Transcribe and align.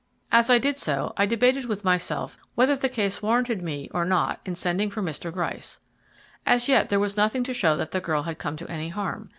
As 0.31 0.49
I 0.49 0.57
did 0.57 0.79
so 0.79 1.13
I 1.15 1.27
debated 1.27 1.65
with 1.65 1.83
myself 1.83 2.35
whether 2.55 2.75
the 2.75 2.89
case 2.89 3.21
warranted 3.21 3.61
me 3.61 3.87
or 3.93 4.03
not 4.03 4.39
in 4.47 4.55
sending 4.55 4.89
for 4.89 5.03
Mr. 5.03 5.31
Gryce. 5.31 5.79
As 6.43 6.67
yet 6.67 6.89
there 6.89 6.99
was 6.99 7.17
nothing 7.17 7.43
to 7.43 7.53
show 7.53 7.77
that 7.77 7.91
the 7.91 8.01
girl 8.01 8.23
had 8.23 8.39
come 8.39 8.57
to 8.57 8.67
any 8.67 8.89
harm. 8.89 9.29